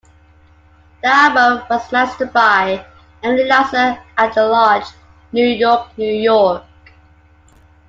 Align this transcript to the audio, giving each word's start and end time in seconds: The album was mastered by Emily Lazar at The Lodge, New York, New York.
The 1.03 1.07
album 1.09 1.63
was 1.69 1.91
mastered 1.91 2.33
by 2.33 2.83
Emily 3.21 3.43
Lazar 3.43 4.01
at 4.17 4.33
The 4.33 4.47
Lodge, 4.47 4.87
New 5.31 5.45
York, 5.45 5.95
New 5.95 6.11
York. 6.11 6.63